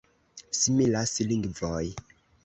Similas 0.61 1.13
lingvoj. 1.31 1.83